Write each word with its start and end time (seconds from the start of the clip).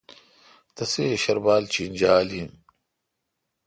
تسے 0.75 1.05
شربال 1.23 1.63
چینجال 1.73 2.27
این۔ 2.35 2.49